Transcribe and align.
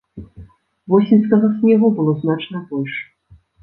Восеньскага 0.93 1.53
снегу 1.59 1.91
было 2.01 2.19
значна 2.25 2.67
больш. 2.71 2.95